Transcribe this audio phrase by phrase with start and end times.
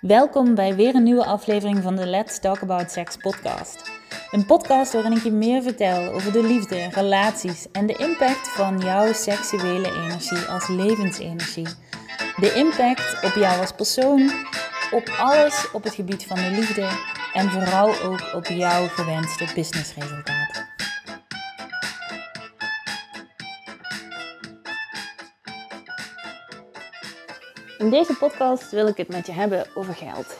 [0.00, 3.90] Welkom bij weer een nieuwe aflevering van de Let's Talk About Sex podcast.
[4.30, 8.78] Een podcast waarin ik je meer vertel over de liefde, relaties en de impact van
[8.78, 11.68] jouw seksuele energie als levensenergie.
[12.36, 14.30] De impact op jou als persoon,
[14.90, 16.88] op alles op het gebied van de liefde
[17.32, 20.37] en vooral ook op jouw gewenste businessresultaten.
[27.88, 30.36] In deze podcast wil ik het met je hebben over geld.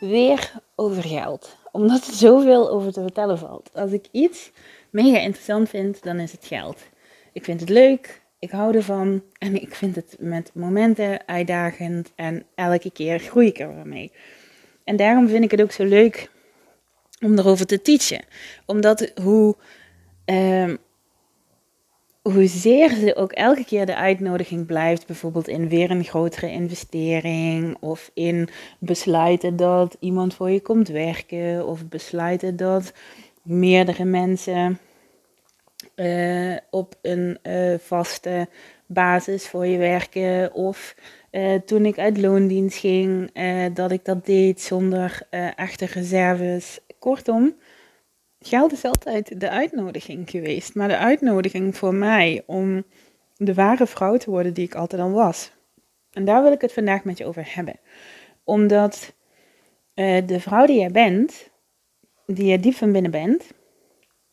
[0.00, 1.56] Weer over geld.
[1.72, 3.70] Omdat er zoveel over te vertellen valt.
[3.74, 4.50] Als ik iets
[4.90, 6.78] mega interessant vind, dan is het geld.
[7.32, 12.46] Ik vind het leuk, ik hou ervan en ik vind het met momenten uitdagend en
[12.54, 14.12] elke keer groei ik er mee.
[14.84, 16.30] En daarom vind ik het ook zo leuk
[17.24, 18.24] om erover te teachen.
[18.66, 19.56] Omdat hoe
[20.24, 20.76] ehm,
[22.32, 28.10] hoezeer ze ook elke keer de uitnodiging blijft, bijvoorbeeld in weer een grotere investering of
[28.14, 28.48] in
[28.78, 32.92] besluiten dat iemand voor je komt werken of besluiten dat
[33.42, 34.78] meerdere mensen
[35.96, 38.48] uh, op een uh, vaste
[38.86, 40.94] basis voor je werken of
[41.30, 43.30] uh, toen ik uit loondienst ging,
[43.74, 45.20] dat ik dat deed zonder
[45.56, 46.80] echte reserves.
[46.98, 47.54] Kortom,
[48.40, 50.74] geld is altijd de uitnodiging geweest.
[50.74, 52.84] Maar de uitnodiging voor mij om
[53.36, 55.50] de ware vrouw te worden die ik altijd al was.
[56.12, 57.80] En daar wil ik het vandaag met je over hebben.
[58.44, 59.14] Omdat
[59.94, 61.50] uh, de vrouw die jij bent,
[62.26, 63.52] die je diep van binnen bent,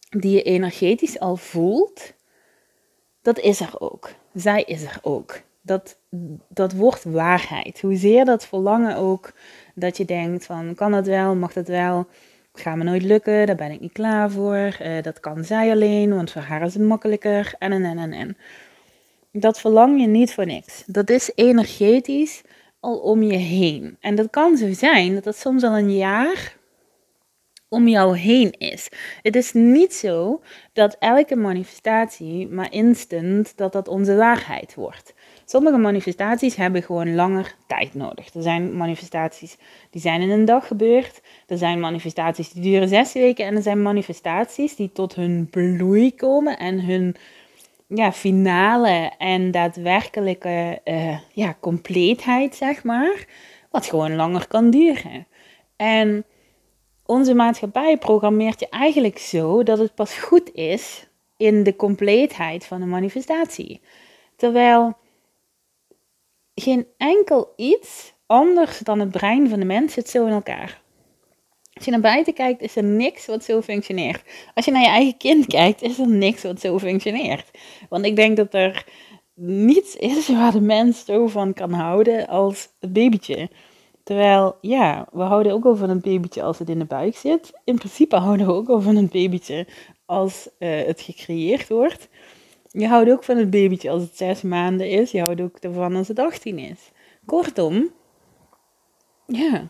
[0.09, 2.13] die je energetisch al voelt,
[3.22, 4.09] dat is er ook.
[4.33, 5.41] Zij is er ook.
[5.61, 6.00] Dat,
[6.47, 7.81] dat wordt waarheid.
[7.81, 9.33] Hoezeer dat verlangen ook,
[9.75, 12.08] dat je denkt van, kan dat wel, mag dat wel,
[12.59, 16.16] gaat me nooit lukken, daar ben ik niet klaar voor, uh, dat kan zij alleen,
[16.16, 18.38] want voor haar is het makkelijker, en en en en en.
[19.31, 20.83] Dat verlang je niet voor niks.
[20.85, 22.41] Dat is energetisch
[22.80, 23.97] al om je heen.
[24.00, 26.55] En dat kan zo zijn dat dat soms al een jaar
[27.69, 28.89] om jou heen is.
[29.22, 30.41] Het is niet zo
[30.73, 35.13] dat elke manifestatie maar instant dat dat onze waarheid wordt.
[35.45, 38.34] Sommige manifestaties hebben gewoon langer tijd nodig.
[38.34, 39.57] Er zijn manifestaties
[39.89, 41.22] die zijn in een dag gebeurd.
[41.47, 43.46] Er zijn manifestaties die duren zes weken.
[43.46, 47.16] En er zijn manifestaties die tot hun bloei komen en hun
[47.88, 53.25] ja, finale en daadwerkelijke uh, ja, compleetheid, zeg maar.
[53.72, 55.28] Wat gewoon langer kan duren.
[55.75, 56.25] En
[57.06, 61.07] onze maatschappij programmeert je eigenlijk zo dat het pas goed is
[61.38, 63.81] in de compleetheid van een manifestatie.
[64.36, 64.97] Terwijl
[66.56, 70.81] geen enkel iets anders dan het brein van de mens zit zo in elkaar.
[71.77, 74.23] Als je naar buiten kijkt, is er niks wat zo functioneert.
[74.53, 77.51] Als je naar je eigen kind kijkt, is er niks wat zo functioneert.
[77.89, 78.85] Want ik denk dat er
[79.33, 83.49] niets is waar de mens zo van kan houden als het babytje.
[84.03, 87.51] Terwijl, ja, we houden ook van een babytje als het in de buik zit.
[87.63, 89.67] In principe houden we ook van een babytje
[90.05, 92.09] als uh, het gecreëerd wordt.
[92.67, 95.11] Je houdt ook van het babytje als het zes maanden is.
[95.11, 96.91] Je houdt ook ervan als het 18 is.
[97.25, 97.91] Kortom,
[99.25, 99.67] ja,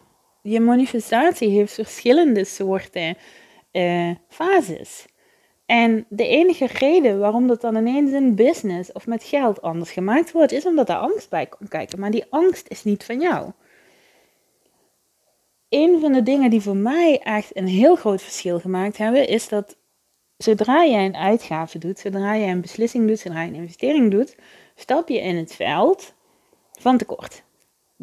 [0.52, 3.18] je manifestatie heeft verschillende soorten
[3.72, 5.06] uh, fases.
[5.66, 10.32] En de enige reden waarom dat dan ineens in business of met geld anders gemaakt
[10.32, 12.00] wordt, is omdat er angst bij komt kijken.
[12.00, 13.52] Maar die angst is niet van jou.
[15.70, 19.48] Een van de dingen die voor mij echt een heel groot verschil gemaakt hebben, is
[19.48, 19.78] dat
[20.38, 24.36] zodra jij een uitgave doet, zodra jij een beslissing doet, zodra je een investering doet,
[24.76, 26.14] stap je in het veld
[26.80, 27.46] van tekort.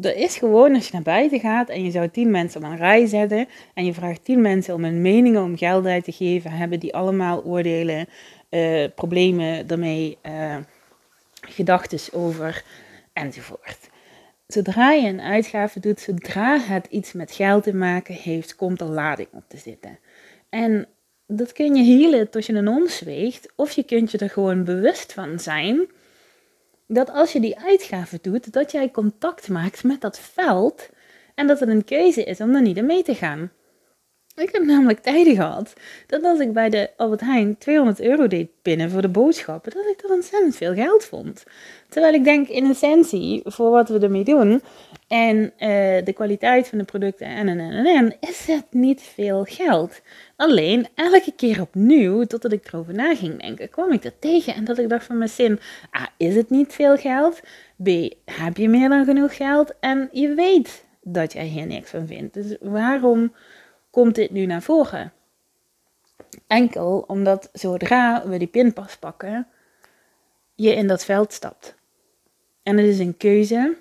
[0.01, 2.77] Er is gewoon, als je naar buiten gaat en je zou tien mensen op een
[2.77, 6.51] rij zetten en je vraagt tien mensen om hun meningen om geld uit te geven,
[6.51, 8.07] hebben die allemaal oordelen,
[8.49, 10.57] uh, problemen daarmee, uh,
[11.41, 12.63] gedachten over
[13.13, 13.89] enzovoort.
[14.47, 18.87] Zodra je een uitgave doet, zodra het iets met geld te maken heeft, komt er
[18.87, 19.99] lading op te zitten.
[20.49, 20.87] En
[21.27, 24.63] dat kun je healen tot je een ons weegt, of je kunt je er gewoon
[24.63, 25.87] bewust van zijn
[26.87, 30.89] dat als je die uitgave doet, dat jij contact maakt met dat veld
[31.35, 33.51] en dat het een keuze is om er niet mee te gaan.
[34.35, 35.73] Ik heb namelijk tijden gehad
[36.07, 39.85] dat als ik bij de Albert Heijn 200 euro deed pinnen voor de boodschappen, dat
[39.85, 41.43] ik dat ontzettend veel geld vond.
[41.89, 44.61] Terwijl ik denk in essentie, voor wat we ermee doen
[45.07, 45.51] en uh,
[46.05, 50.01] de kwaliteit van de producten en en en en, is het niet veel geld.
[50.35, 54.63] Alleen elke keer opnieuw, totdat ik erover na ging denken, kwam ik er tegen en
[54.63, 55.59] dat ik dacht van mijn zin,
[55.97, 57.39] A, is het niet veel geld?
[57.83, 57.87] B,
[58.25, 59.73] heb je meer dan genoeg geld?
[59.79, 62.33] En je weet dat jij hier niks van vindt.
[62.33, 63.31] Dus waarom
[63.95, 65.13] komt dit nu naar voren?
[66.47, 69.47] Enkel omdat zodra we die pinpas pakken,
[70.55, 71.75] je in dat veld stapt.
[72.63, 73.75] En het is een keuze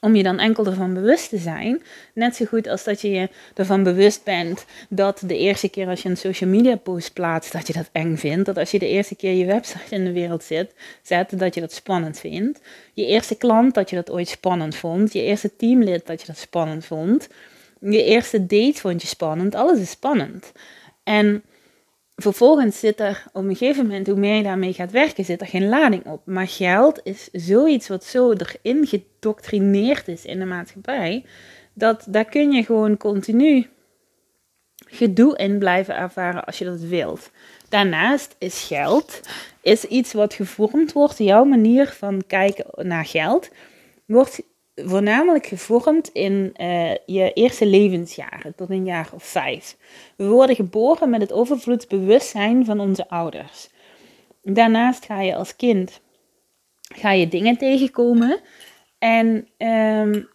[0.00, 1.82] om je dan enkel ervan bewust te zijn.
[2.14, 6.02] Net zo goed als dat je je ervan bewust bent dat de eerste keer als
[6.02, 8.46] je een social media post plaatst, dat je dat eng vindt.
[8.46, 11.60] Dat als je de eerste keer je website in de wereld zet, zet dat je
[11.60, 12.60] dat spannend vindt.
[12.92, 15.12] Je eerste klant, dat je dat ooit spannend vond.
[15.12, 17.28] Je eerste teamlid, dat je dat spannend vond.
[17.90, 19.54] Je eerste date vond je spannend.
[19.54, 20.52] Alles is spannend.
[21.02, 21.42] En
[22.16, 25.46] vervolgens zit er op een gegeven moment, hoe meer je daarmee gaat werken, zit er
[25.46, 26.22] geen lading op.
[26.24, 31.24] Maar geld is zoiets wat zo erin gedoctrineerd is in de maatschappij,
[31.74, 33.66] dat daar kun je gewoon continu
[34.86, 37.30] gedoe in blijven ervaren als je dat wilt.
[37.68, 39.20] Daarnaast is geld
[39.62, 43.50] is iets wat gevormd wordt, jouw manier van kijken naar geld,
[44.06, 44.42] wordt
[44.74, 49.76] voornamelijk gevormd in uh, je eerste levensjaren, tot een jaar of vijf.
[50.16, 53.68] We worden geboren met het overvloedsbewustzijn van onze ouders.
[54.42, 56.02] Daarnaast ga je als kind
[56.94, 58.40] ga je dingen tegenkomen
[58.98, 60.28] en um,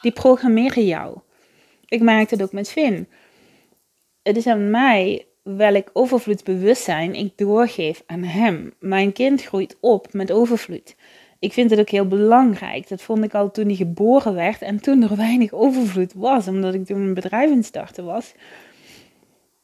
[0.00, 1.18] die programmeren jou.
[1.86, 3.08] Ik maak het ook met Finn.
[4.22, 8.74] Het is aan mij welk overvloedsbewustzijn ik doorgeef aan hem.
[8.78, 10.96] Mijn kind groeit op met overvloed
[11.42, 12.88] ik vind het ook heel belangrijk.
[12.88, 16.74] Dat vond ik al toen hij geboren werd en toen er weinig overvloed was, omdat
[16.74, 18.32] ik toen een bedrijf in starten was.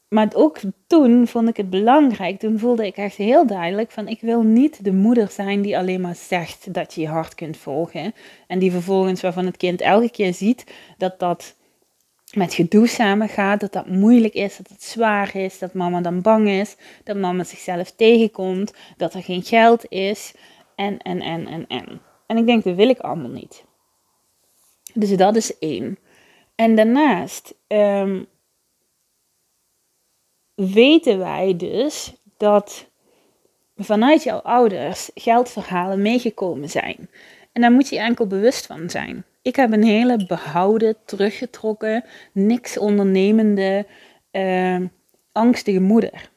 [0.08, 2.38] Maar ook toen vond ik het belangrijk.
[2.38, 6.00] Toen voelde ik echt heel duidelijk van ik wil niet de moeder zijn die alleen
[6.00, 8.14] maar zegt dat je je hart kunt volgen.
[8.46, 10.64] En die vervolgens waarvan het kind elke keer ziet
[10.96, 11.56] dat dat
[12.32, 16.48] met gedoe samengaat, dat dat moeilijk is, dat het zwaar is, dat mama dan bang
[16.48, 20.32] is, dat mama zichzelf tegenkomt, dat er geen geld is
[20.78, 22.00] en, en, en, en, en.
[22.26, 23.64] En ik denk, dat wil ik allemaal niet.
[24.94, 25.98] Dus dat is één.
[26.54, 28.26] En daarnaast um,
[30.54, 32.90] weten wij dus dat
[33.76, 37.10] vanuit jouw ouders geldverhalen meegekomen zijn.
[37.52, 39.24] En daar moet je enkel bewust van zijn.
[39.42, 43.86] Ik heb een hele behouden, teruggetrokken, niks ondernemende,
[44.32, 44.80] uh,
[45.32, 46.30] angstige moeder.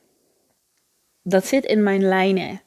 [1.23, 2.61] Dat zit in mijn lijnen.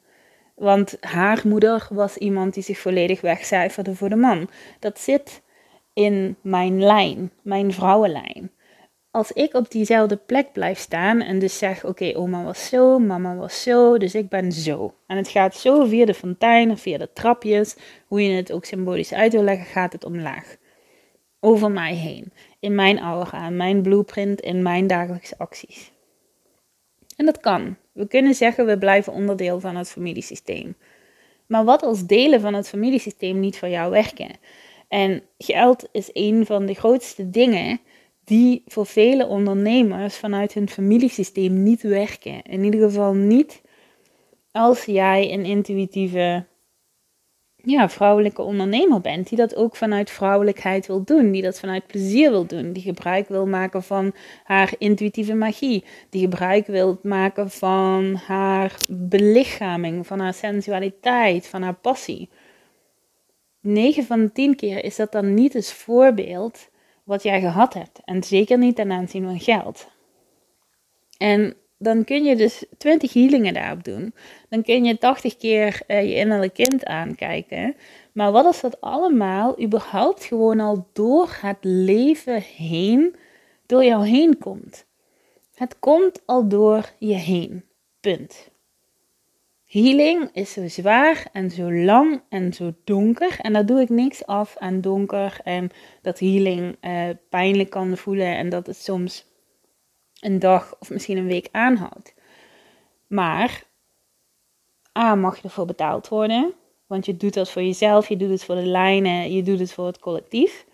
[0.55, 4.49] Want haar moeder was iemand die zich volledig wegcijferde voor de man.
[4.79, 5.41] Dat zit
[5.93, 8.51] in mijn lijn, mijn vrouwenlijn.
[9.11, 13.35] Als ik op diezelfde plek blijf staan en dus zeg: Oké, oma was zo, mama
[13.35, 14.93] was zo, dus ik ben zo.
[15.07, 17.75] En het gaat zo via de fontein via de trapjes,
[18.07, 20.55] hoe je het ook symbolisch uit wil leggen, gaat het omlaag.
[21.39, 25.91] Over mij heen, in mijn aura, mijn blueprint, in mijn dagelijkse acties.
[27.15, 27.77] En dat kan.
[27.95, 30.75] We kunnen zeggen we blijven onderdeel van het familiesysteem.
[31.45, 34.29] Maar wat als delen van het familiesysteem niet voor jou werken?
[34.87, 37.79] En geld is een van de grootste dingen
[38.23, 42.41] die voor vele ondernemers vanuit hun familiesysteem niet werken.
[42.41, 43.61] In ieder geval niet
[44.51, 46.45] als jij een intuïtieve
[47.65, 52.29] ja, vrouwelijke ondernemer bent, die dat ook vanuit vrouwelijkheid wil doen, die dat vanuit plezier
[52.29, 54.13] wil doen, die gebruik wil maken van
[54.43, 61.75] haar intuïtieve magie, die gebruik wil maken van haar belichaming, van haar sensualiteit, van haar
[61.75, 62.29] passie.
[63.59, 66.69] 9 van de 10 keer is dat dan niet het voorbeeld
[67.03, 67.99] wat jij gehad hebt.
[68.05, 69.87] En zeker niet ten aanzien van geld.
[71.17, 74.13] En dan kun je dus 20 healingen daarop doen.
[74.49, 77.75] Dan kun je 80 keer uh, je innerlijk kind aankijken.
[78.11, 83.15] Maar wat als dat allemaal überhaupt gewoon al door het leven heen,
[83.65, 84.85] door jou heen komt?
[85.55, 87.63] Het komt al door je heen.
[87.99, 88.49] Punt.
[89.65, 93.39] Healing is zo zwaar en zo lang en zo donker.
[93.41, 95.39] En daar doe ik niks af aan donker.
[95.43, 95.69] En
[96.01, 98.35] dat healing uh, pijnlijk kan voelen.
[98.37, 99.25] En dat het soms
[100.25, 102.13] een dag of misschien een week aanhoudt.
[103.07, 103.63] Maar
[104.97, 106.53] A, mag je ervoor betaald worden.
[106.87, 109.73] Want je doet dat voor jezelf, je doet het voor de lijnen, je doet het
[109.73, 110.65] voor het collectief.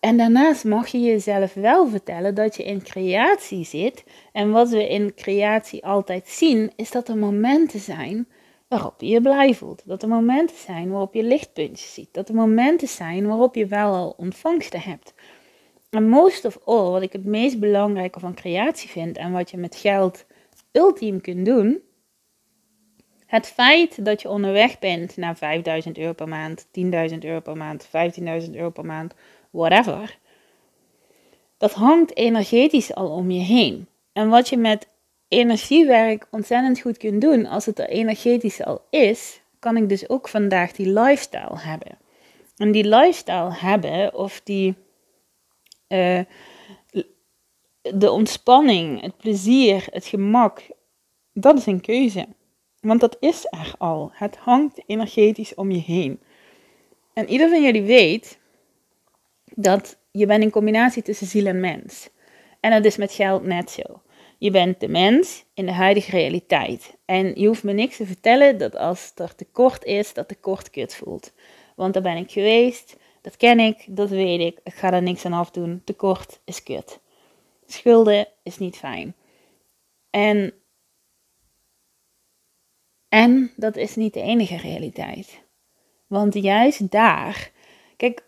[0.00, 4.04] En daarnaast mag je jezelf wel vertellen dat je in creatie zit.
[4.32, 8.28] En wat we in creatie altijd zien, is dat er momenten zijn
[8.68, 9.82] waarop je je blij voelt.
[9.84, 12.08] Dat er momenten zijn waarop je lichtpuntjes ziet.
[12.12, 15.14] Dat er momenten zijn waarop je wel al ontvangsten hebt.
[15.90, 19.56] En most of all, wat ik het meest belangrijke van creatie vind en wat je
[19.56, 20.24] met geld
[20.72, 21.80] ultiem kunt doen,
[23.26, 27.86] het feit dat je onderweg bent naar 5000 euro per maand, 10.000 euro per maand,
[27.86, 29.14] 15.000 euro per maand,
[29.50, 30.18] whatever,
[31.58, 33.86] dat hangt energetisch al om je heen.
[34.12, 34.88] En wat je met
[35.28, 40.28] energiewerk ontzettend goed kunt doen, als het er energetisch al is, kan ik dus ook
[40.28, 41.98] vandaag die lifestyle hebben.
[42.56, 44.74] En die lifestyle hebben, of die
[45.88, 46.20] uh,
[47.80, 50.66] de ontspanning, het plezier, het gemak,
[51.32, 52.26] dat is een keuze.
[52.80, 54.10] Want dat is er al.
[54.12, 56.20] Het hangt energetisch om je heen.
[57.12, 58.38] En ieder van jullie weet
[59.44, 62.10] dat je bent een combinatie tussen ziel en mens.
[62.60, 64.02] En dat is met geld net zo.
[64.38, 66.96] Je bent de mens in de huidige realiteit.
[67.04, 70.94] En je hoeft me niks te vertellen dat als er tekort is, dat tekort kut
[70.94, 71.32] voelt.
[71.76, 72.96] Want daar ben ik geweest,
[73.28, 74.60] dat ken ik, dat weet ik.
[74.64, 75.82] Ik ga er niks aan afdoen.
[75.84, 77.00] Tekort is kut.
[77.66, 79.14] Schulden is niet fijn.
[80.10, 80.54] En,
[83.08, 85.42] en dat is niet de enige realiteit.
[86.06, 87.50] Want juist daar,
[87.96, 88.22] kijk,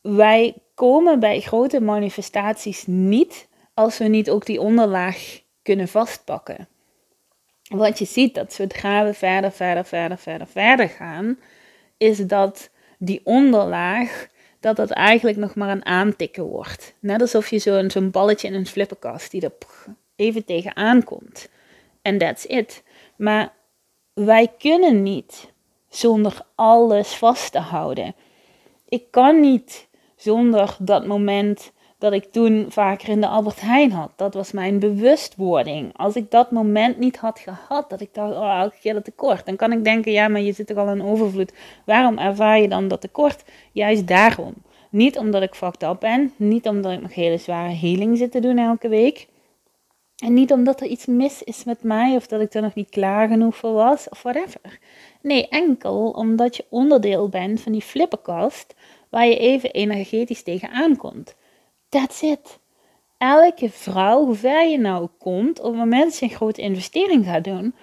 [0.00, 6.68] wij komen bij grote manifestaties niet als we niet ook die onderlaag kunnen vastpakken.
[7.68, 11.38] Wat je ziet dat zodra we verder, verder, verder, verder, verder gaan,
[11.96, 14.28] is dat die onderlaag,
[14.60, 16.94] dat dat eigenlijk nog maar een aantikken wordt.
[16.98, 19.52] Net alsof je zo'n zo'n balletje in een flipperkast die er
[20.16, 21.48] even tegenaan komt.
[22.02, 22.82] En that's it.
[23.16, 23.52] Maar
[24.14, 25.52] wij kunnen niet
[25.88, 28.14] zonder alles vast te houden.
[28.88, 34.10] Ik kan niet zonder dat moment dat ik toen vaker in de Albert Heijn had.
[34.16, 35.96] Dat was mijn bewustwording.
[35.96, 39.46] Als ik dat moment niet had gehad, dat ik dacht, oh, elke keer dat tekort.
[39.46, 41.52] Dan kan ik denken, ja, maar je zit toch al in overvloed.
[41.84, 43.44] Waarom ervaar je dan dat tekort?
[43.72, 44.54] Juist daarom.
[44.90, 46.32] Niet omdat ik fucked up ben.
[46.36, 49.28] Niet omdat ik nog hele zware healing zit te doen elke week.
[50.16, 52.88] En niet omdat er iets mis is met mij of dat ik er nog niet
[52.88, 54.78] klaar genoeg voor was of whatever.
[55.22, 58.74] Nee, enkel omdat je onderdeel bent van die flipperkast
[59.10, 61.34] waar je even energetisch tegenaan komt.
[61.96, 62.58] That's it.
[63.18, 67.24] Elke vrouw, hoe ver je nou komt, op het moment dat je een grote investering
[67.24, 67.74] gaat doen.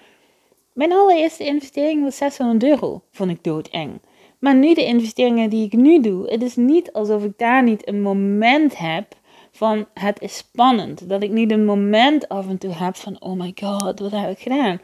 [0.72, 3.02] Mijn allereerste investering was 600 euro.
[3.10, 4.00] Vond ik doodeng.
[4.38, 7.88] Maar nu de investeringen die ik nu doe, het is niet alsof ik daar niet
[7.88, 9.16] een moment heb
[9.50, 11.08] van het is spannend.
[11.08, 14.30] Dat ik niet een moment af en toe heb van oh my god, wat heb
[14.30, 14.80] ik gedaan.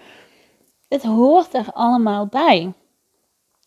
[0.88, 2.72] Het hoort er allemaal bij.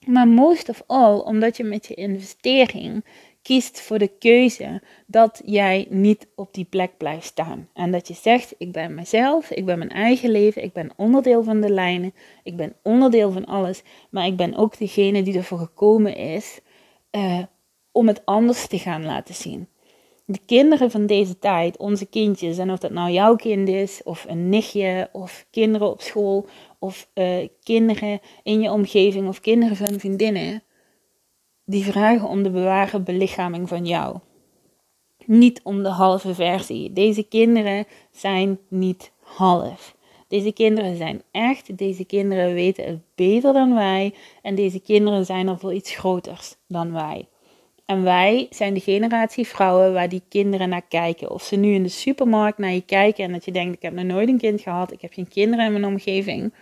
[0.06, 3.04] Maar most of all, omdat je met je investering
[3.44, 7.70] kiest voor de keuze dat jij niet op die plek blijft staan.
[7.74, 11.44] En dat je zegt: Ik ben mezelf, ik ben mijn eigen leven, ik ben onderdeel
[11.44, 15.58] van de lijnen, ik ben onderdeel van alles, maar ik ben ook degene die ervoor
[15.58, 16.60] gekomen is
[17.12, 17.40] uh,
[17.92, 19.68] om het anders te gaan laten zien.
[20.26, 24.26] De kinderen van deze tijd, onze kindjes, en of dat nou jouw kind is, of
[24.28, 26.46] een nichtje, of kinderen op school,
[26.80, 30.64] of uh, kinderen in je omgeving, of kinderen van vriendinnen
[31.66, 34.18] die vragen om de beware belichaming van jou.
[35.26, 36.94] Niet om de halve versie.
[36.94, 39.96] Deze kinderen zijn niet half.
[40.28, 41.78] Deze kinderen zijn echt.
[41.78, 44.14] Deze kinderen weten het beter dan wij.
[44.42, 47.28] En deze kinderen zijn er voor iets groters dan wij.
[47.86, 51.32] En wij zijn de generatie vrouwen waar die kinderen naar kijken.
[51.32, 53.94] Of ze nu in de supermarkt naar je kijken en dat je denkt: ik heb
[53.94, 56.54] nog nooit een kind gehad, ik heb geen kinderen in mijn omgeving.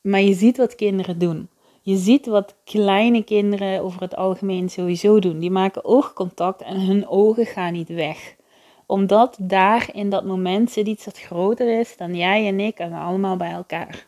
[0.00, 1.48] Maar je ziet wat kinderen doen.
[1.86, 5.38] Je ziet wat kleine kinderen over het algemeen sowieso doen.
[5.38, 8.36] Die maken oogcontact en hun ogen gaan niet weg.
[8.86, 12.92] Omdat daar in dat moment zit iets dat groter is dan jij en ik en
[12.92, 14.06] allemaal bij elkaar.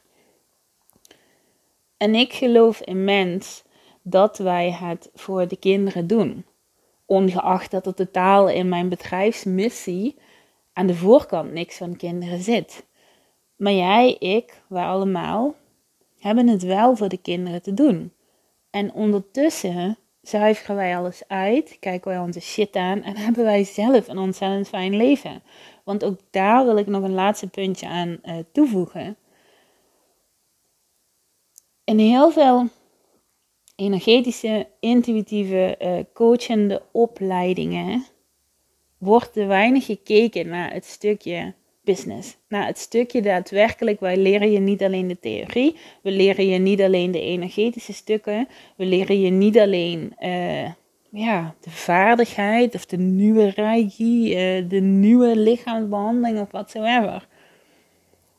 [1.97, 3.65] En ik geloof immens
[4.03, 6.45] dat wij het voor de kinderen doen.
[7.07, 10.17] Ongeacht dat er totaal in mijn bedrijfsmissie
[10.73, 12.87] aan de voorkant niks van kinderen zit.
[13.57, 15.55] Maar jij, ik, wij allemaal
[16.19, 18.13] hebben het wel voor de kinderen te doen.
[18.71, 24.09] En ondertussen zuiveren wij alles uit, kijken wij onze shit aan en hebben wij zelf
[24.09, 25.43] een ontzettend fijn leven.
[25.85, 29.17] Want ook daar wil ik nog een laatste puntje aan uh, toevoegen.
[31.85, 32.69] In heel veel
[33.77, 38.05] energetische, intuïtieve, uh, coachende opleidingen
[38.99, 41.55] wordt er weinig gekeken naar het stukje
[41.95, 42.37] business.
[42.49, 46.81] Nou, het stukje daadwerkelijk, wij leren je niet alleen de theorie, we leren je niet
[46.81, 50.71] alleen de energetische stukken, we leren je niet alleen uh,
[51.11, 57.27] ja, de vaardigheid of de nieuwe reiki, uh, de nieuwe lichaamsbehandeling of watsoever.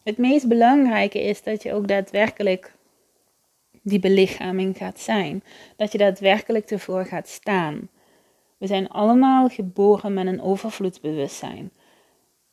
[0.03, 2.73] Het meest belangrijke is dat je ook daadwerkelijk
[3.81, 5.43] die belichaming gaat zijn.
[5.75, 7.89] Dat je daadwerkelijk ervoor gaat staan.
[8.57, 11.71] We zijn allemaal geboren met een overvloedsbewustzijn.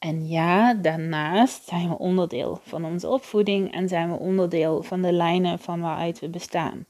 [0.06, 5.12] En ja, daarnaast zijn we onderdeel van onze opvoeding en zijn we onderdeel van de
[5.12, 6.86] lijnen van waaruit we bestaan.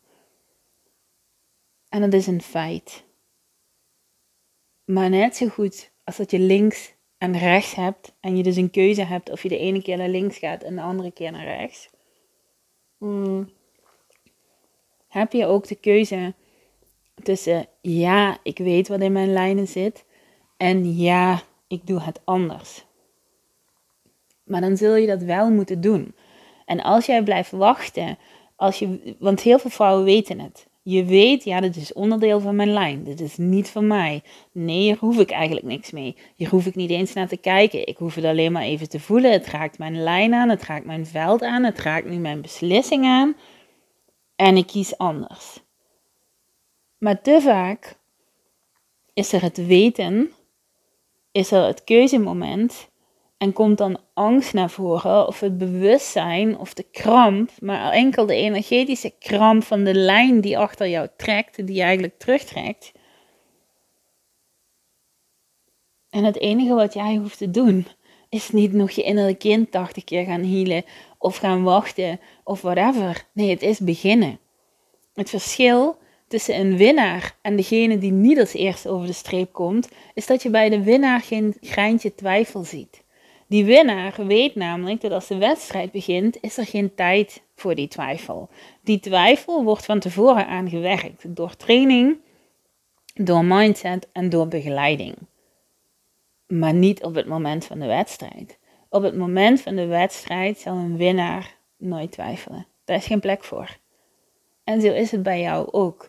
[1.88, 3.04] En dat is een feit.
[4.85, 8.70] Maar net zo goed als dat je links en rechts hebt en je dus een
[8.70, 11.44] keuze hebt of je de ene keer naar links gaat en de andere keer naar
[11.44, 11.90] rechts,
[12.99, 13.50] hmm,
[15.08, 16.35] heb je ook de keuze
[17.23, 20.04] tussen ja, ik weet wat in mijn lijnen zit
[20.56, 22.85] en ja, ik doe het anders.
[24.46, 26.14] Maar dan zul je dat wel moeten doen.
[26.64, 28.18] En als jij blijft wachten,
[28.56, 30.66] als je, want heel veel vrouwen weten het.
[30.82, 33.04] je weet, ja, dit is onderdeel van mijn lijn.
[33.04, 34.22] Dit is niet van mij.
[34.52, 36.16] Nee, hier hoef ik eigenlijk niks mee.
[36.34, 37.86] Hier hoef ik niet eens naar te kijken.
[37.86, 39.32] Ik hoef het alleen maar even te voelen.
[39.32, 43.04] Het raakt mijn lijn aan, het raakt mijn veld aan, het raakt nu mijn beslissing
[43.04, 43.36] aan.
[44.36, 45.60] En ik kies anders.
[46.98, 47.96] Maar te vaak
[49.14, 50.30] is er het weten,
[51.32, 52.90] is er het keuzemoment
[53.38, 58.34] en komt dan angst naar voren, of het bewustzijn, of de kramp, maar enkel de
[58.34, 62.92] energetische kramp van de lijn die achter jou trekt, die je eigenlijk terugtrekt.
[66.10, 67.86] En het enige wat jij hoeft te doen,
[68.28, 70.84] is niet nog je innerlijke kind 80 keer gaan healen,
[71.18, 73.26] of gaan wachten, of whatever.
[73.32, 74.38] Nee, het is beginnen.
[75.14, 79.88] Het verschil tussen een winnaar en degene die niet als eerste over de streep komt,
[80.14, 83.04] is dat je bij de winnaar geen greintje twijfel ziet.
[83.46, 87.88] Die winnaar weet namelijk dat als de wedstrijd begint, is er geen tijd voor die
[87.88, 88.48] twijfel.
[88.82, 92.16] Die twijfel wordt van tevoren aangewerkt door training,
[93.14, 95.14] door mindset en door begeleiding.
[96.46, 98.58] Maar niet op het moment van de wedstrijd.
[98.88, 102.66] Op het moment van de wedstrijd zal een winnaar nooit twijfelen.
[102.84, 103.76] Daar is geen plek voor.
[104.64, 106.08] En zo is het bij jou ook.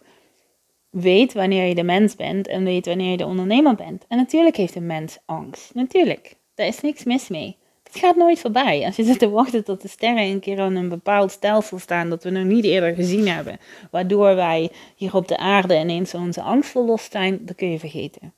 [0.90, 4.06] Weet wanneer je de mens bent en weet wanneer je de ondernemer bent.
[4.08, 5.74] En natuurlijk heeft een mens angst.
[5.74, 6.37] Natuurlijk.
[6.58, 7.58] Daar is niks mis mee.
[7.84, 8.86] Het gaat nooit voorbij.
[8.86, 12.10] Als je zit te wachten tot de sterren een keer aan een bepaald stelsel staan
[12.10, 13.60] dat we nog niet eerder gezien hebben,
[13.92, 18.34] waardoor wij hier op de aarde ineens onze angst verlost zijn, dan kun je vergeten.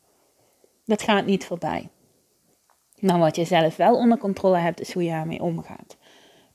[0.85, 1.87] Dat gaat niet voorbij.
[2.99, 5.97] Nou, wat je zelf wel onder controle hebt, is hoe je ermee omgaat.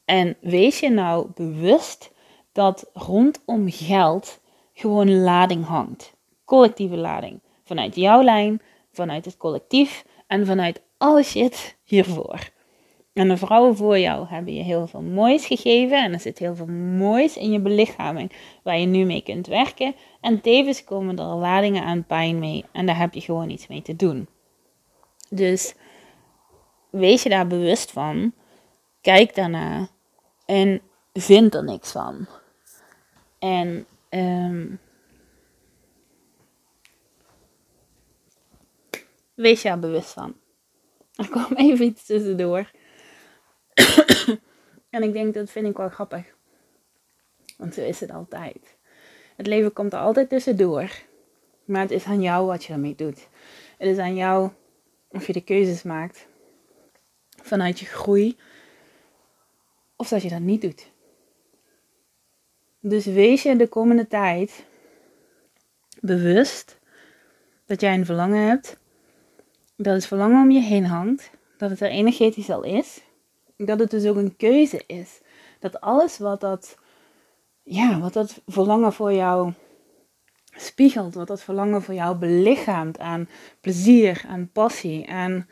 [0.05, 2.11] En wees je nou bewust
[2.53, 4.41] dat rondom geld
[4.73, 6.13] gewoon lading hangt.
[6.45, 7.41] Collectieve lading.
[7.65, 12.53] Vanuit jouw lijn, vanuit het collectief en vanuit alle shit hiervoor.
[13.13, 16.05] En de vrouwen voor jou hebben je heel veel moois gegeven.
[16.05, 18.33] En er zit heel veel moois in je belichaming
[18.63, 19.95] waar je nu mee kunt werken.
[20.21, 22.65] En tevens komen er ladingen aan pijn mee.
[22.73, 24.29] En daar heb je gewoon iets mee te doen.
[25.29, 25.75] Dus
[26.91, 28.33] wees je daar bewust van.
[29.01, 29.89] Kijk daarna.
[30.47, 30.81] En
[31.13, 32.27] vind er niks van.
[33.39, 34.79] En um,
[39.35, 40.35] wees je daar bewust van.
[41.15, 42.71] Er kwam even iets tussendoor.
[44.91, 46.25] en ik denk, dat vind ik wel grappig.
[47.57, 48.77] Want zo is het altijd.
[49.37, 50.91] Het leven komt er altijd tussendoor.
[51.65, 53.29] Maar het is aan jou wat je ermee doet.
[53.79, 54.51] Het is aan jou
[55.09, 56.27] of je de keuzes maakt
[57.43, 58.37] vanuit je groei.
[59.97, 60.93] Of dat je dat niet doet.
[62.81, 64.65] Dus wees je de komende tijd
[66.01, 66.79] bewust
[67.67, 68.79] dat jij een verlangen hebt
[69.77, 73.01] dat het verlangen om je heen hangt, dat het er energetisch al is,
[73.57, 75.21] dat het dus ook een keuze is.
[75.61, 76.79] Dat alles wat dat,
[77.63, 79.53] ja, wat dat verlangen voor jou
[80.57, 83.29] spiegelt, wat dat verlangen voor jou belichaamt aan
[83.61, 85.49] plezier, aan passie, aan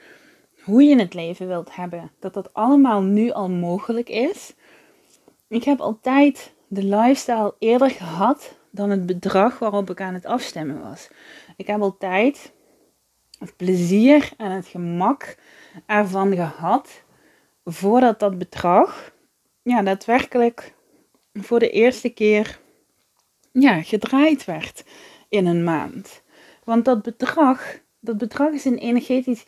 [0.64, 4.54] hoe je het leven wilt hebben, dat dat allemaal nu al mogelijk is.
[5.48, 10.82] Ik heb altijd de lifestyle eerder gehad dan het bedrag waarop ik aan het afstemmen
[10.82, 11.08] was.
[11.56, 12.52] Ik heb altijd
[13.42, 15.36] het plezier en het gemak
[15.86, 17.02] ervan gehad
[17.64, 19.12] voordat dat bedrag
[19.62, 20.74] ja, daadwerkelijk
[21.32, 22.60] voor de eerste keer
[23.52, 24.84] ja, gedraaid werd
[25.28, 26.22] in een maand.
[26.64, 29.44] Want dat bedrag, dat bedrag is een energetisch,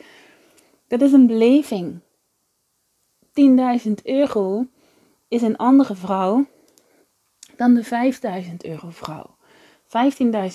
[0.89, 2.01] dat is een beleving.
[3.87, 4.67] 10.000 euro
[5.29, 6.47] is een andere vrouw
[7.57, 7.85] dan de
[8.51, 9.37] 5.000 euro vrouw.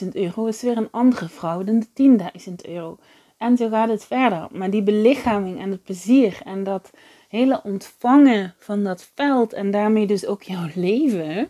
[0.04, 2.97] 15.000 euro is weer een andere vrouw dan de 10.000 euro.
[3.39, 4.47] En zo gaat het verder.
[4.52, 6.89] Maar die belichaming en het plezier en dat
[7.30, 11.49] hele ontvangen van dat veld en daarmee dus ook jouw leven,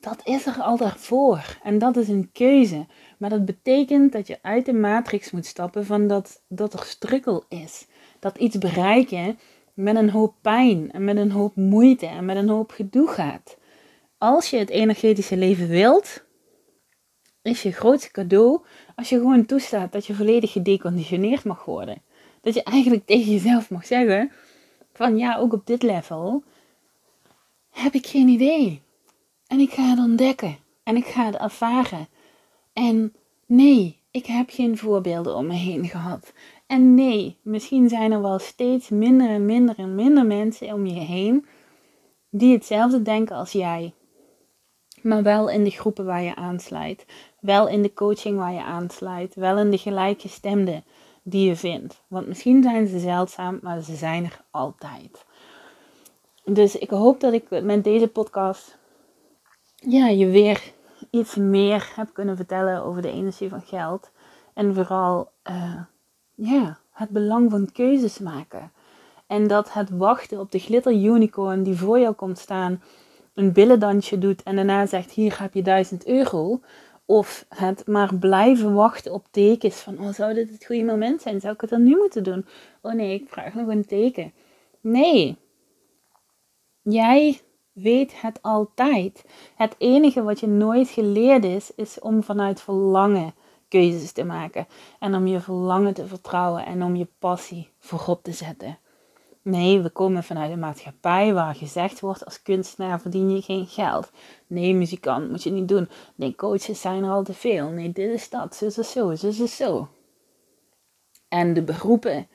[0.00, 1.58] dat is er al daarvoor.
[1.62, 2.86] En dat is een keuze.
[3.18, 7.44] Maar dat betekent dat je uit de matrix moet stappen van dat, dat er strukkel
[7.48, 7.86] is.
[8.18, 9.38] Dat iets bereiken
[9.74, 13.56] met een hoop pijn en met een hoop moeite en met een hoop gedoe gaat.
[14.18, 16.24] Als je het energetische leven wilt,
[17.46, 18.60] is je grootste cadeau
[18.96, 22.02] als je gewoon toestaat dat je volledig gedeconditioneerd mag worden.
[22.40, 24.32] Dat je eigenlijk tegen jezelf mag zeggen:
[24.92, 26.42] van ja, ook op dit level
[27.70, 28.80] heb ik geen idee.
[29.46, 30.56] En ik ga het ontdekken.
[30.82, 32.06] En ik ga het ervaren.
[32.72, 33.14] En
[33.46, 36.32] nee, ik heb geen voorbeelden om me heen gehad.
[36.66, 41.00] En nee, misschien zijn er wel steeds minder en minder en minder mensen om je
[41.00, 41.46] heen
[42.30, 43.92] die hetzelfde denken als jij
[45.06, 47.06] maar wel in de groepen waar je aansluit.
[47.40, 49.34] Wel in de coaching waar je aansluit.
[49.34, 50.82] Wel in de gelijkgestemde
[51.22, 52.02] die je vindt.
[52.06, 55.24] Want misschien zijn ze zeldzaam, maar ze zijn er altijd.
[56.44, 58.78] Dus ik hoop dat ik met deze podcast
[59.74, 60.72] ja, je weer
[61.10, 64.10] iets meer heb kunnen vertellen over de energie van geld.
[64.54, 65.80] En vooral uh,
[66.34, 68.72] ja, het belang van keuzes maken.
[69.26, 72.82] En dat het wachten op de glitter unicorn die voor jou komt staan,
[73.36, 76.60] een billendansje doet en daarna zegt: Hier heb je 1000 euro.
[77.04, 81.40] Of het maar blijven wachten op tekens van: Oh, zou dit het goede moment zijn?
[81.40, 82.46] Zou ik het dan nu moeten doen?
[82.82, 84.32] Oh nee, ik vraag nog een teken.
[84.80, 85.36] Nee.
[86.82, 87.40] Jij
[87.72, 89.24] weet het altijd.
[89.56, 93.34] Het enige wat je nooit geleerd is, is om vanuit verlangen
[93.68, 94.66] keuzes te maken.
[94.98, 98.78] En om je verlangen te vertrouwen en om je passie voorop te zetten.
[99.46, 104.10] Nee, we komen vanuit een maatschappij waar gezegd wordt als kunstenaar verdien je geen geld.
[104.46, 105.88] Nee, muzikant moet je niet doen.
[106.14, 107.68] Nee, coaches zijn er al te veel.
[107.68, 109.88] Nee, dit is dat, zo is zo, zo is zo.
[111.28, 112.28] En de beroepen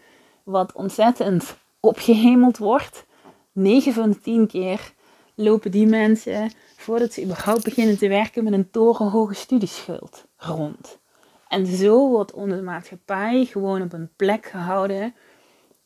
[0.43, 3.06] wat ontzettend opgehemeld wordt,
[3.52, 4.93] 9 van de 10 keer
[5.36, 11.00] lopen die mensen, voordat ze überhaupt beginnen te werken, met een torenhoge studieschuld rond.
[11.47, 15.13] En zo wordt onze maatschappij gewoon op een plek gehouden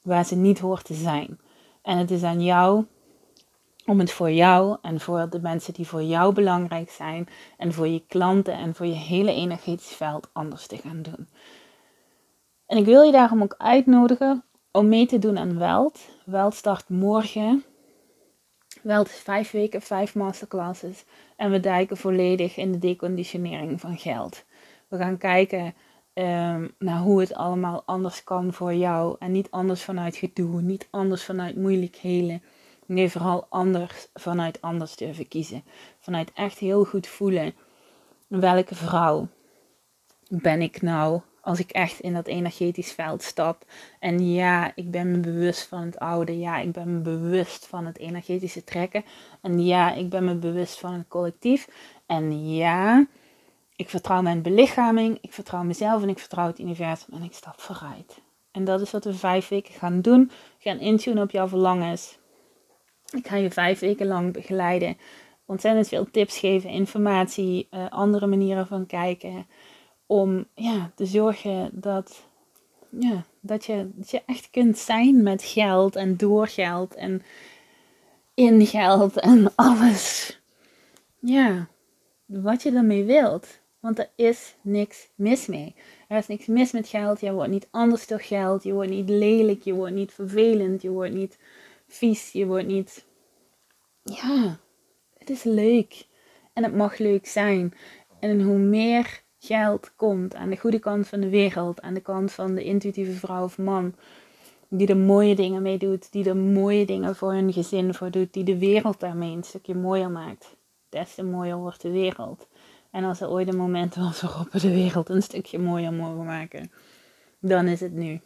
[0.06, 1.40] waar ze niet hoort te zijn.
[1.82, 2.86] En het is aan jou
[3.86, 7.88] om het voor jou en voor de mensen die voor jou belangrijk zijn en voor
[7.88, 11.28] je klanten en voor je hele energetisch veld anders te gaan doen.
[12.66, 16.00] En ik wil je daarom ook uitnodigen om mee te doen aan Weld.
[16.26, 17.64] Weld start morgen.
[18.82, 21.06] Weld is vijf weken, vijf masterclasses.
[21.36, 24.44] En we duiken volledig in de deconditionering van geld.
[24.88, 25.74] We gaan kijken
[26.16, 29.16] um, naar hoe het allemaal anders kan voor jou.
[29.20, 32.44] En niet anders vanuit gedoe, niet anders vanuit moeilijkheden.
[32.86, 35.64] Nee, vooral anders vanuit anders durven kiezen.
[36.00, 37.54] Vanuit echt heel goed voelen.
[38.28, 39.28] Welke vrouw
[40.28, 43.66] ben ik nou als ik echt in dat energetisch veld stap.
[44.00, 46.40] En ja, ik ben me bewust van het oude.
[46.40, 49.04] Ja, ik ben me bewust van het energetische trekken.
[49.42, 51.68] En ja, ik ben me bewust van het collectief.
[52.06, 53.06] En ja,
[53.76, 57.60] ik vertrouw mijn belichaming, ik vertrouw mezelf en ik vertrouw het universum en ik stap
[57.60, 58.22] vooruit.
[58.52, 60.26] En dat is wat we vijf weken gaan doen.
[60.28, 62.18] We gaan intunen op jouw verlangens.
[63.12, 64.98] Ik ga je vijf weken lang begeleiden.
[65.46, 69.48] Ontzettend veel tips geven, informatie, uh, andere manieren van kijken.
[70.06, 72.26] Om ja, te zorgen dat,
[72.90, 77.22] ja, dat, je, je echt kunt zijn met geld en door geld en
[78.34, 80.40] in geld en alles.
[81.20, 81.68] Ja,
[82.26, 83.60] wat je ermee wilt.
[83.86, 85.76] Want er is niks mis mee.
[86.08, 87.20] Er is niks mis met geld.
[87.20, 88.64] Je wordt niet anders door geld.
[88.64, 89.64] Je wordt niet lelijk.
[89.64, 90.82] Je wordt niet vervelend.
[90.82, 91.38] Je wordt niet
[91.88, 92.32] vies.
[92.32, 93.06] Je wordt niet.
[94.04, 94.60] Ja,
[95.18, 96.06] het is leuk.
[96.54, 97.74] En het mag leuk zijn.
[98.20, 102.32] En hoe meer geld komt aan de goede kant van de wereld, aan de kant
[102.32, 103.96] van de intuïtieve vrouw of man,
[104.70, 108.34] die er mooie dingen mee doet, die er mooie dingen voor hun gezin voor doet,
[108.34, 110.56] die de wereld daarmee een stukje mooier maakt,
[110.90, 112.48] des te mooier wordt de wereld.
[112.96, 116.26] En als er ooit een moment was waarop we de wereld een stukje mooier mogen
[116.26, 116.72] maken,
[117.40, 118.20] dan is het nu.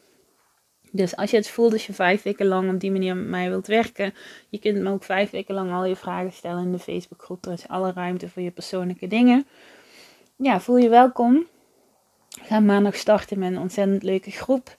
[0.92, 3.50] Dus als je het voelt dat je vijf weken lang op die manier met mij
[3.50, 4.14] wilt werken,
[4.50, 7.46] je kunt me ook vijf weken lang al je vragen stellen in de Facebookgroep.
[7.46, 9.48] Er is alle ruimte voor je persoonlijke dingen.
[10.36, 11.48] Ja, voel je welkom.
[12.30, 14.76] We gaan maandag starten met een ontzettend leuke groep.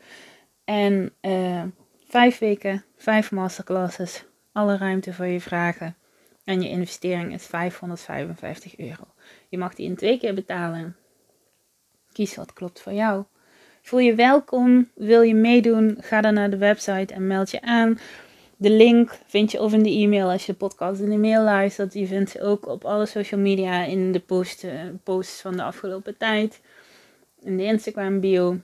[0.64, 1.62] En uh,
[2.08, 5.96] vijf weken, vijf masterclasses, alle ruimte voor je vragen.
[6.50, 9.04] En je investering is 555 euro.
[9.48, 10.96] Je mag die in twee keer betalen.
[12.12, 13.24] Kies wat klopt voor jou.
[13.82, 14.90] Voel je welkom?
[14.94, 15.96] Wil je meedoen?
[16.00, 17.98] Ga dan naar de website en meld je aan.
[18.56, 21.42] De link vind je of in de e-mail als je de podcast in de mail
[21.42, 21.94] luistert.
[21.94, 24.72] Je vindt ze ook op alle social media in de post, uh,
[25.04, 26.60] posts van de afgelopen tijd.
[27.40, 28.56] In de Instagram bio.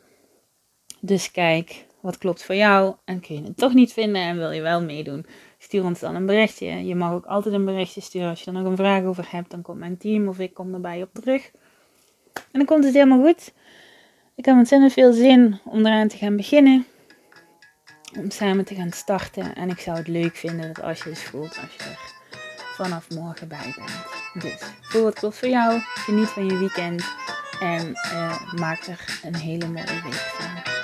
[1.00, 2.94] Dus kijk, wat klopt voor jou?
[3.04, 5.26] En kun je het toch niet vinden en wil je wel meedoen?
[5.58, 6.86] stuur ons dan een berichtje.
[6.86, 9.50] Je mag ook altijd een berichtje sturen als je er nog een vraag over hebt.
[9.50, 11.50] Dan komt mijn team of ik kom erbij op terug.
[12.34, 13.52] En dan komt het helemaal goed.
[14.34, 16.86] Ik heb ontzettend veel zin om eraan te gaan beginnen.
[18.18, 19.54] Om samen te gaan starten.
[19.54, 21.98] En ik zou het leuk vinden dat als je het voelt, als je er
[22.74, 24.44] vanaf morgen bij bent.
[24.44, 25.80] Dus voel wat klopt voor jou.
[25.80, 27.04] Geniet van je weekend.
[27.60, 30.75] En uh, maak er een hele mooie week van.